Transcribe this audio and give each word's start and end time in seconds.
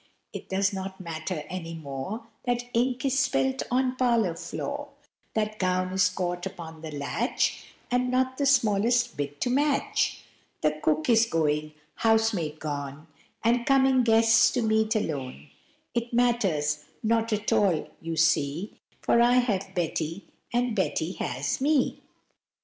It 0.33 0.49
does 0.49 0.73
not 0.73 0.99
matter 0.99 1.43
any 1.47 1.75
more 1.75 2.25
That 2.45 2.63
ink 2.73 3.05
is 3.05 3.19
spilt 3.19 3.61
on 3.69 3.95
parlor 3.97 4.33
floor, 4.35 4.87
That 5.35 5.59
gown 5.59 5.93
is 5.93 6.09
caught 6.09 6.47
upon 6.47 6.81
the 6.81 6.89
latch, 6.89 7.65
And 7.91 8.09
not 8.09 8.39
the 8.39 8.47
smallest 8.47 9.15
bit 9.15 9.39
to 9.41 9.51
match, 9.51 10.23
That 10.61 10.81
cook 10.81 11.07
is 11.07 11.27
going, 11.27 11.73
housemaid 11.97 12.59
gone, 12.59 13.05
And 13.43 13.63
coming 13.67 14.01
guests 14.01 14.49
to 14.53 14.63
meet 14.63 14.95
alone; 14.95 15.49
It 15.93 16.11
matters 16.11 16.83
not 17.03 17.31
at 17.31 17.53
all, 17.53 17.87
you 18.01 18.15
see, 18.17 18.79
For 19.01 19.21
I 19.21 19.33
have 19.33 19.75
Betty, 19.75 20.25
and 20.51 20.75
Betty 20.75 21.11
has 21.11 21.61
me. 21.61 21.99